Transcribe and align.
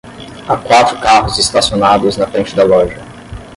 Há 0.47 0.57
quatro 0.57 0.99
carros 0.99 1.37
estacionados 1.37 2.17
na 2.17 2.25
frente 2.25 2.55
da 2.55 2.63
loja. 2.63 2.99